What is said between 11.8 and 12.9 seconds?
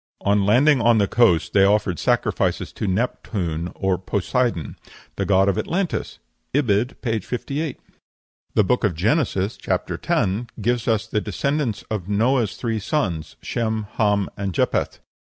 of Noah's three